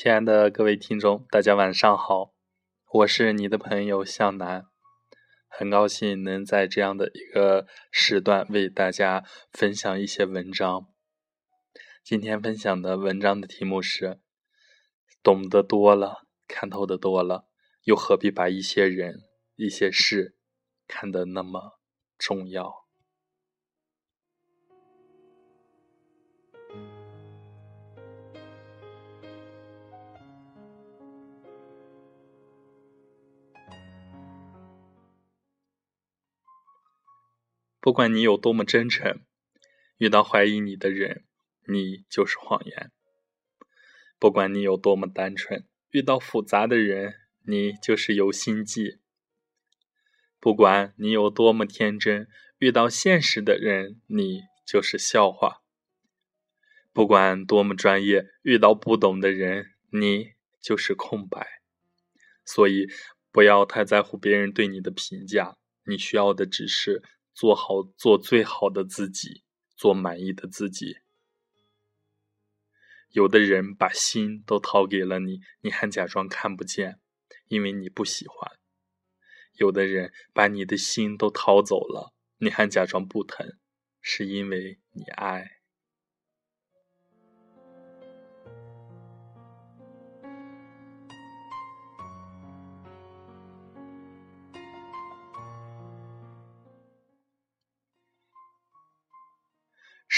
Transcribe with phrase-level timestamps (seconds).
[0.00, 2.32] 亲爱的各位听众，大家晚上好，
[2.92, 4.64] 我是你的朋友向南，
[5.48, 10.86] 很高兴能在这样的一个时段为大家分享一些文章。
[12.04, 14.20] 今天分享的文章的题目是：
[15.20, 17.48] 懂得多了，看透的多了，
[17.82, 19.22] 又何必把一些人、
[19.56, 20.36] 一些事
[20.86, 21.80] 看得那么
[22.16, 22.87] 重要？
[37.88, 39.22] 不管你有多么真诚，
[39.96, 41.24] 遇到怀疑你的人，
[41.66, 42.90] 你就是谎言；
[44.18, 47.14] 不管你有多么单纯，遇到复杂的人，
[47.46, 48.98] 你就是有心计；
[50.38, 55.62] 不管你有多么天真，遇到现实的人，你就是笑话；
[56.92, 61.62] 不管多么专业，遇到不懂的人，你就是空白。
[62.44, 62.86] 所以，
[63.32, 67.02] 不要太在乎别人对你的评价，你需要的只是。
[67.38, 69.44] 做好，做最好的自己，
[69.76, 70.96] 做满意的自己。
[73.10, 76.98] 有的人把心都掏给了你，你还假装看不见，
[77.46, 78.58] 因为你不喜欢；
[79.52, 83.56] 有的人把你的心都掏走了，你还假装不疼，
[84.00, 85.57] 是因为你爱。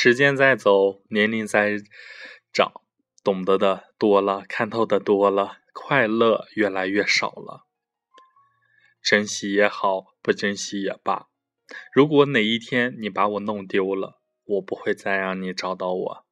[0.00, 1.78] 时间在走，年龄在
[2.52, 2.72] 长，
[3.24, 7.66] 懂得的多了，看透的多了，快乐越来越少了。
[9.02, 11.26] 珍惜也好，不珍惜也罢。
[11.92, 16.26] 如果哪一天你把我弄丢了，我不会再让你找到我。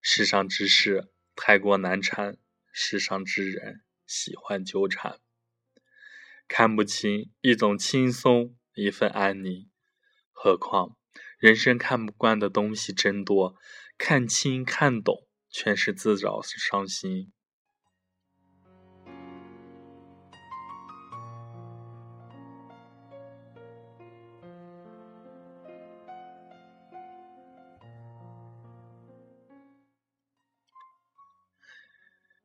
[0.00, 2.38] 世上之事太过难缠，
[2.72, 5.20] 世上之人喜欢纠缠。
[6.48, 9.68] 看不清一种轻松，一份安宁，
[10.32, 10.96] 何况。
[11.38, 13.56] 人生看不惯的东西真多，
[13.98, 17.32] 看清看懂全是自找伤心。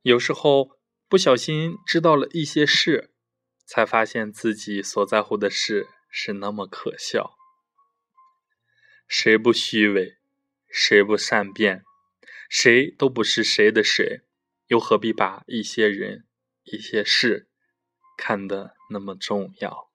[0.02, 3.12] 有时候不小心知道了一些事，
[3.66, 7.39] 才发现自己所在乎的事是那么可笑。
[9.12, 10.18] 谁不虚伪，
[10.70, 11.84] 谁不善变，
[12.48, 14.22] 谁都不是谁的谁，
[14.68, 16.28] 又何必把一些人、
[16.64, 17.50] 一些事
[18.16, 19.90] 看得那么重要？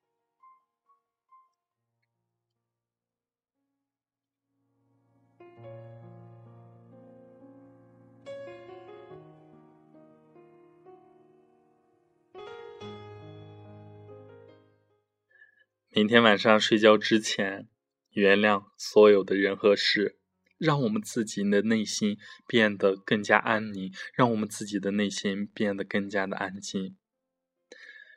[15.91, 17.69] 明天晚上睡觉之前。
[18.15, 20.19] 原谅所有的人和事，
[20.57, 22.17] 让我们自己的内心
[22.47, 26.97] 变得更加安宁，让我们自己的内心变得更加的安静。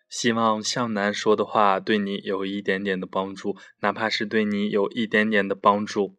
[0.10, 6.18] 希望向南说的话对你有一点点的帮助，哪怕是对你有一点点的帮助。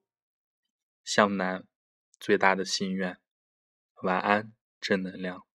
[1.03, 1.65] 向南
[2.21, 3.17] 最大的心愿，
[4.03, 5.48] 晚安，正能量。